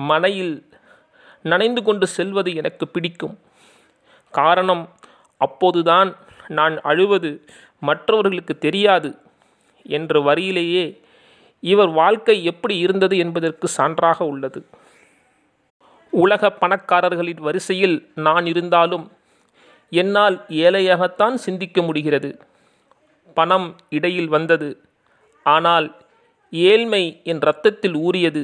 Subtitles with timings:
[0.00, 0.54] மனையில்
[1.42, 3.38] நனைந்து கொண்டு செல்வது எனக்கு பிடிக்கும்.
[4.30, 4.94] காரணம்
[5.36, 6.16] அப்போதுதான்
[6.48, 7.30] நான் அழுவது
[7.80, 9.10] மற்றவர்களுக்கு தெரியாது
[9.82, 10.84] என்ற வரியிலேயே
[11.60, 14.60] இவர் வாழ்க்கை எப்படி இருந்தது என்பதற்கு சான்றாக உள்ளது.
[16.10, 19.12] உலக பணக்காரர்களின் வரிசையில் நான் இருந்தாலும்
[19.90, 22.30] என்னால் ஏழையாகத்தான் சிந்திக்க முடிகிறது.
[23.34, 24.70] பணம் இடையில் வந்தது.
[25.44, 25.86] ஆனால்
[26.50, 28.42] ஏழ்மை என் இரத்தத்தில் ஊறியது.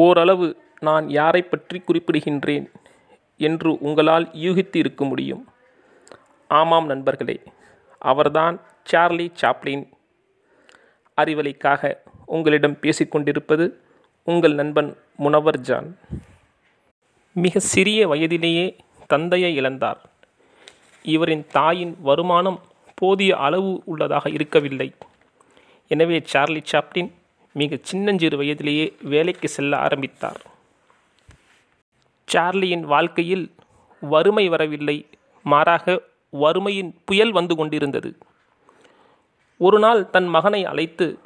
[0.00, 0.46] ஓரளவு
[0.86, 2.66] நான் யாரை பற்றி குறிப்பிடுகின்றேன்
[3.48, 5.42] என்று உங்களால் யூகித்து இருக்க முடியும்.
[6.50, 7.36] ஆமாம் நண்பர்களே
[8.10, 8.56] அவர்தான்
[8.90, 9.84] சார்லி சாப்ளின்.
[11.18, 11.92] அறிவலைக்காக
[12.34, 13.64] உங்களிடம் பேசிக்கொண்டிருப்பது
[14.28, 15.88] உங்கள் நண்பன் முனவர் ஜான்.
[17.36, 18.66] மிக சிறிய வயதிலேயே
[19.12, 20.00] தந்தையை இழந்தார்.
[21.14, 22.60] இவரின் தாயின் வருமானம்
[23.00, 24.88] போதிய அளவு உள்ளதாக இருக்கவில்லை.
[25.90, 27.10] எனவே சார்லி சாப்ளின்
[27.52, 30.40] மிக சின்னஞ்சிறு வயதிலேயே வேலைக்கு செல்ல ஆரம்பித்தார்.
[32.28, 33.44] சார்லியின் வாழ்க்கையில்
[34.02, 34.96] வறுமை வரவில்லை
[35.44, 38.10] மாறாக வறுமையின் புயல் வந்து கொண்டிருந்தது.
[39.60, 41.18] ஒரு நாள் தன் மகனை அழைத்து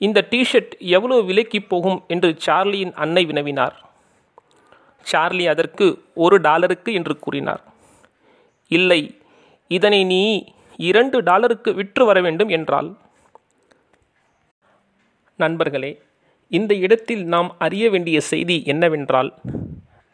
[0.00, 2.04] இந்த டிஷர்ட் எவ்வளோ விலைக்கு போகும்?
[2.08, 3.76] என்று சார்லியின் அன்னை வினவினார்.
[5.02, 7.62] சார்லி அதற்கு ஒரு டாலருக்கு என்று கூறினார்.
[8.70, 9.00] இல்லை
[9.70, 10.22] இதனை நீ
[10.76, 12.90] இரண்டு டாலருக்கு விற்று வர வேண்டும் என்றாள்.
[15.38, 16.02] நண்பர்களே
[16.48, 19.34] இந்த இடத்தில் நாம் அறிய வேண்டிய செய்தி என்னவென்றால்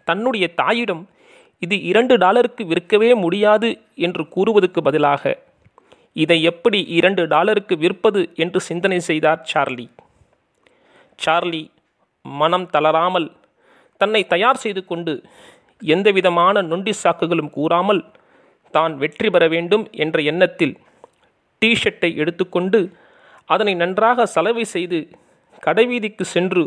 [0.05, 1.09] தன்னுடைய தாயிடம்
[1.59, 5.43] இது இரண்டு டாலருக்கு விற்கவே முடியாது என்று கூறுவதற்கு பதிலாக
[6.13, 9.91] இதை எப்படி இரண்டு டாலருக்கு விற்பது என்று சிந்தனை செய்தார் சார்லி.
[11.19, 11.71] சார்லி
[12.23, 13.33] மனம் தளராமல்
[14.01, 15.25] தன்னை தயார் செய்து கொண்டு
[15.83, 18.03] எந்தவிதமான நொண்டி சாக்குகளும் கூறாமல்
[18.75, 20.79] தான் வெற்றி பெற வேண்டும் என்ற எண்ணத்தில்
[21.63, 22.81] டிஷர்ட்டை எடுத்துக்கொண்டு
[23.49, 24.99] அதனை நன்றாக சலவை செய்து
[25.67, 26.65] கடைவீதிக்கு சென்று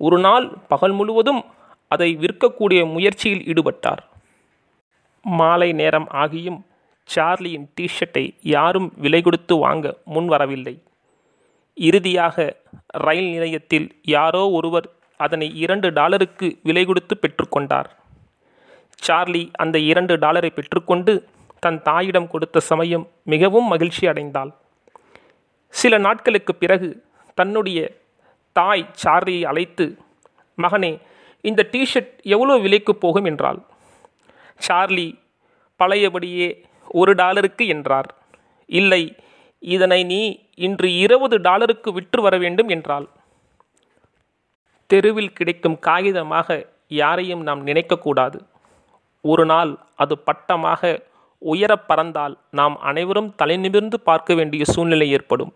[0.00, 1.42] ஒரு நாள் பகல் முழுவதும்
[1.88, 4.02] அதை விற்கக்கூடிய முயற்சியில் ஈடுபட்டார்.
[5.24, 6.60] மாலை நேரம் ஆகியும்
[7.08, 10.74] சார்லியின் டிஷர்ட்டை யாரும் விலை கொடுத்து வாங்க முன்வரவில்லை
[11.78, 12.36] இறுதியாக
[12.98, 14.86] ரயில் நிலையத்தில் யாரோ ஒருவர்
[15.20, 17.88] அதனை இரண்டு டாலருக்கு விலை கொடுத்து பெற்றுக்கொண்டார்
[19.02, 21.12] சார்லி அந்த இரண்டு டாலரை பெற்றுக்கொண்டு
[21.60, 24.52] தன் தாயிடம் கொடுத்த சமயம் மிகவும் மகிழ்ச்சி அடைந்தாள்
[25.74, 26.88] சில நாட்களுக்கு பிறகு
[27.38, 27.80] தன்னுடைய
[28.56, 29.86] தாய் சார்லியை அழைத்து
[30.58, 30.92] மகனே
[31.44, 33.24] இந்த டிஷர்ட் எவ்வளோ விலைக்கு போகும்?
[33.24, 33.60] என்றாள்.
[34.56, 35.06] சார்லி
[35.80, 36.48] பழையபடியே
[36.90, 38.08] ஒரு டாலருக்கு என்றார்.
[38.70, 39.02] இல்லை
[39.62, 40.20] இதனை நீ
[40.54, 43.06] இன்று இருபது டாலருக்கு விற்று வர வேண்டும் என்றாள்.
[44.90, 46.66] தெருவில் கிடைக்கும் காகிதமாக
[47.00, 48.38] யாரையும் நாம் நினைக்கக்கூடாது.
[49.24, 50.82] ஒரு நாள் அது பட்டமாக
[51.42, 55.54] உயர பறந்தால் நாம் அனைவரும் தலைநிமிர்ந்து பார்க்க வேண்டிய சூழ்நிலை ஏற்படும்.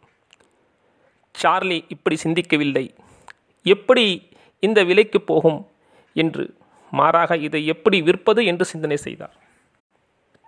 [1.33, 2.95] சார்லி இப்படி சிந்திக்கவில்லை.
[3.62, 5.69] எப்படி இந்த விலைக்கு போகும்?
[6.12, 6.55] என்று
[6.91, 9.33] மாறாக இதை எப்படி விற்பது என்று சிந்தனை செய்தார்.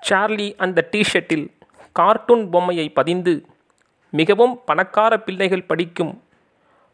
[0.00, 1.50] சார்லி அந்த டிஷர்ட்டில்
[1.92, 3.46] கார்ட்டூன் பொம்மையை பதிந்து
[4.10, 6.22] மிகவும் பணக்கார பிள்ளைகள் படிக்கும்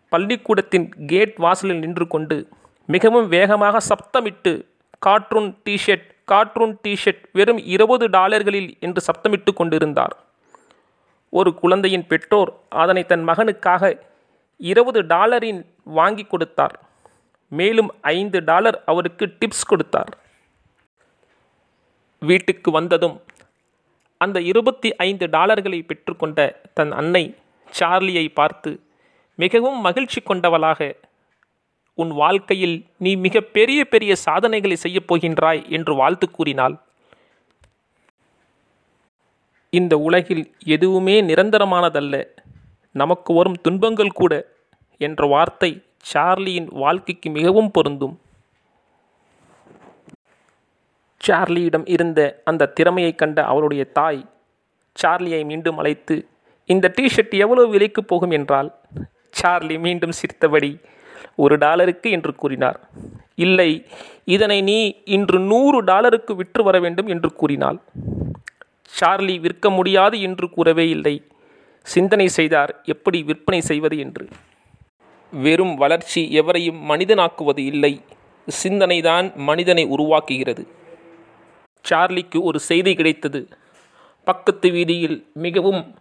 [0.08, 2.48] பள்ளிக்கூடத்தின் கேட் வாசலில் நின்று கொண்டு
[2.86, 4.66] மிகவும் வேகமாக சப்தமிட்டு
[4.98, 10.14] கார்ட்டூன் டிஷர்ட் கார்ட்டூன் டிஷர்ட் வெறும் இருபது டாலர்களில் என்று சப்தமிட்டு கொண்டிருந்தார்.
[11.32, 12.50] ஒரு குழந்தையின் பெற்றோர்
[12.82, 13.92] அதனை தன் மகனுக்காக
[14.70, 15.60] இருபது டாலரின்
[15.98, 16.74] வாங்கி கொடுத்தார்.
[17.52, 20.10] மேலும் ஐந்து டாலர் அவருக்கு டிப்ஸ் கொடுத்தார்.
[22.22, 23.16] வீட்டுக்கு வந்ததும்
[24.20, 26.38] அந்த இருபத்தி ஐந்து டாலர்களை பெற்றுக்கொண்ட
[26.78, 27.24] தன் அன்னை
[27.78, 28.70] சார்லியை பார்த்து
[29.38, 30.80] மிகவும் மகிழ்ச்சி கொண்டவளாக
[31.94, 36.76] உன் வாழ்க்கையில் நீ மிக பெரிய பெரிய சாதனைகளை செய்யப் போகின்றாய் என்று வாழ்த்து கூறினாள்.
[39.70, 42.26] இந்த உலகில் எதுவுமே நிரந்தரமானதல்ல.
[42.92, 44.32] நமக்கு வரும் துன்பங்கள் கூட
[45.00, 45.82] என்ற வார்த்தை
[46.14, 48.20] சார்லியின் வாழ்க்கைக்கு மிகவும் பொருந்தும்.
[51.20, 54.28] சார்லியிடம் இருந்த அந்த திறமையை கண்ட அவருடைய தாய்
[54.96, 56.16] சார்லியை மீண்டும் அழைத்து
[56.68, 58.30] இந்த டிஷர்ட் எவ்வளவு விலைக்கு போகும்?
[58.30, 58.70] என்றால்
[59.30, 60.78] சார்லி மீண்டும் சிரித்தபடி
[61.36, 62.80] ஒரு டாலருக்கு என்று கூறினார்.
[63.34, 63.86] இல்லை
[64.24, 67.78] இதனை நீ இன்று நூறு டாலருக்கு விற்று வர வேண்டும் என்று கூறினாள்.
[68.86, 71.22] சார்லி விற்க முடியாது என்று கூறவே இல்லை.
[71.82, 74.28] சிந்தனை செய்தார் எப்படி விற்பனை செய்வது என்று.
[75.32, 78.00] வெறும் வளர்ச்சி எவரையும் மனிதனாக்குவது இல்லை.
[78.62, 80.66] சிந்தனைதான் மனிதனை உருவாக்குகிறது.
[81.90, 83.48] சார்லிக்கு ஒரு செய்தி கிடைத்தது.
[84.24, 85.94] பக்கத்து வீதியில் மிகவும்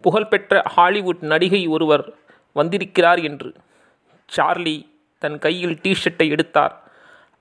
[0.00, 2.12] புகழ்பெற்ற ஹாலிவுட் நடிகை ஒருவர்
[2.52, 3.52] வந்திருக்கிறார் என்று.
[4.34, 4.76] சார்லி
[5.22, 6.74] தன் கையில் டிஷர்ட்டை எடுத்தார்.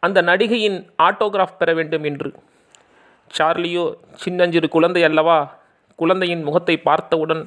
[0.03, 2.29] அந்த நடிகையின் ஆட்டோகிராஃப் பெற வேண்டும் என்று.
[3.37, 3.83] சார்லியோ
[4.23, 5.39] சின்னஞ்சிறு குழந்தை அல்லவா
[5.99, 7.43] குழந்தையின் முகத்தை பார்த்தவுடன்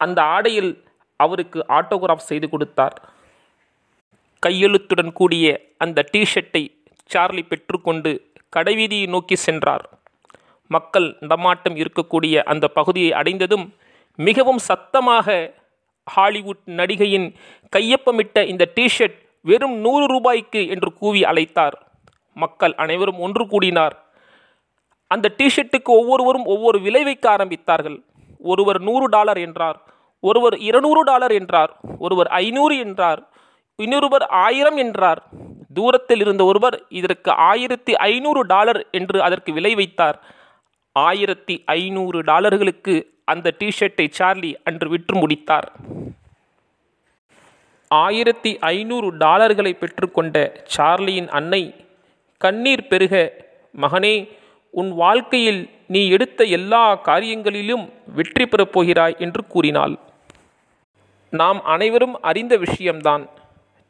[0.00, 0.72] அந்த ஆடையில்
[1.20, 2.96] அவருக்கு ஆட்டோகிராஃப் செய்து கொடுத்தார்.
[4.42, 5.46] கையெழுத்துடன் கூடிய
[5.84, 6.64] அந்த டிஷர்ட்டை
[7.12, 8.10] சார்லி பெற்றுக்கொண்டு
[8.56, 9.84] கடைவீதியை நோக்கி சென்றார்.
[10.70, 13.66] மக்கள் நடமாட்டம் இருக்கக்கூடிய அந்த பகுதியை அடைந்ததும்
[14.18, 15.26] மிகவும் சத்தமாக
[16.06, 17.34] ஹாலிவுட் நடிகையின்
[17.76, 21.72] கையொப்பமிட்ட இந்த டிஷர்ட் வெறும் நூறு ரூபாய்க்கு என்று கூவி அழைத்தார்.
[22.34, 23.94] மக்கள் அனைவரும் ஒன்று கூடினார்.
[25.06, 28.02] அந்த டிஷர்ட்டுக்கு ஒவ்வொருவரும் ஒவ்வொரு விலை வைக்க ஆரம்பித்தார்கள்.
[28.38, 29.82] ஒருவர் நூறு டாலர் என்றார்.
[30.20, 31.76] ஒருவர் இருநூறு டாலர் என்றார்.
[31.98, 33.30] ஒருவர் ஐநூறு என்றார்.
[33.76, 35.22] இன்னொருவர் ஆயிரம் என்றார்.
[35.74, 40.24] தூரத்தில் இருந்த ஒருவர் இதற்கு ஆயிரத்தி ஐநூறு டாலர் என்று அதற்கு விலை வைத்தார்.
[40.92, 45.72] ஆயிரத்தி ஐநூறு டாலர்களுக்கு அந்த டிஷர்ட்டை சார்லி அன்று விற்று முடித்தார்.
[47.90, 50.36] ஆயிரத்தி ஐநூறு டாலர்களை பெற்றுக்கொண்ட
[50.76, 51.74] சார்லியின் அன்னை
[52.38, 53.14] கண்ணீர் பெருக
[53.80, 54.28] மகனே
[54.70, 59.98] உன் வாழ்க்கையில் நீ எடுத்த எல்லா காரியங்களிலும் வெற்றி பெறப் போகிறாய் என்று கூறினாள்.
[61.30, 63.28] நாம் அனைவரும் அறிந்த விஷயம்தான்.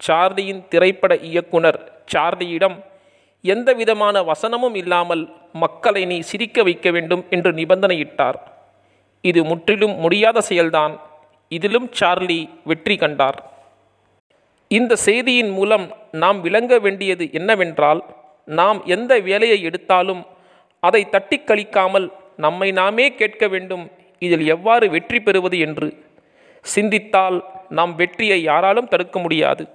[0.08, 1.80] சார்லியின் திரைப்பட இயக்குனர்
[2.14, 2.76] சார்லியிடம்
[3.40, 8.38] எந்த விதமான வசனமும் இல்லாமல் மக்களை நீ சிரிக்க வைக்க வேண்டும் என்று நிபந்தனையிட்டார்.
[9.20, 10.98] இது முற்றிலும் முடியாத செயல்தான்.
[11.48, 13.55] இதிலும் சார்லி வெற்றி கண்டார்.
[14.68, 18.04] இந்த செய்தியின் மூலம் நாம் விளங்க வேண்டியது என்னவென்றால்
[18.44, 20.26] நாம் எந்த வேலையை எடுத்தாலும்
[20.80, 26.04] அதை தட்டி கழிக்காமல் நம்மை நாமே கேட்க வேண்டும் இதில் எவ்வாறு வெற்றி பெறுவது என்று.
[26.60, 29.68] சிந்தித்தால் நாம் வெற்றியை யாராலும் தடுக்க முடியாது.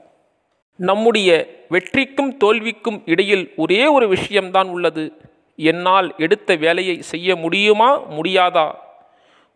[0.75, 5.21] நம்முடைய வெற்றிக்கும் தோல்விக்கும் இடையில் ஒரே ஒரு விஷயம்தான் உள்ளது.
[5.55, 8.75] என்னால் எடுத்த வேலையை செய்ய முடியுமா முடியாதா?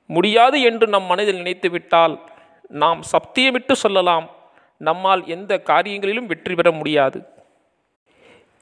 [0.07, 2.19] முடியாது என்று நம் மனதில் நினைத்துவிட்டால்
[2.67, 4.34] நாம் சத்தியமிட்டு சொல்லலாம்.
[4.77, 7.19] நம்மால் எந்த காரியங்களிலும் வெற்றி பெற முடியாது.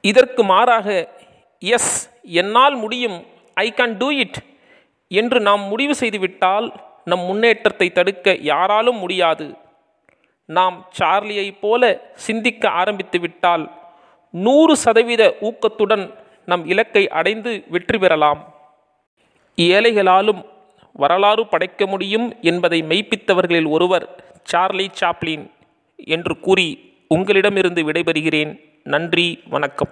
[0.01, 0.87] இதற்கு மாறாக
[1.59, 1.93] எஸ்
[2.41, 3.17] என்னால் முடியும்
[3.53, 4.39] ஐ கேன் டூ இட்
[5.07, 6.67] என்று நாம் முடிவு செய்துவிட்டால்
[7.05, 9.45] நம் முன்னேற்றத்தை தடுக்க யாராலும் முடியாது.
[10.45, 11.81] நாம் சார்லியைப் போல
[12.25, 13.65] சிந்திக்க ஆரம்பித்து விட்டால்
[14.29, 16.05] நூறு சதவீத ஊக்கத்துடன்
[16.45, 18.41] நம் இலக்கை அடைந்து வெற்றி பெறலாம்.
[19.57, 20.41] ஏழைகளாலும்
[20.91, 24.05] வரலாறு படைக்க முடியும் என்பதை மெய்ப்பித்தவர்களில் ஒருவர்
[24.51, 25.45] சார்லி சாப்ளின்.
[26.03, 28.59] என்று கூறி உங்களிடமிருந்து விடைபெறுகிறேன்.
[28.83, 29.89] நன்றி வணக்கம்.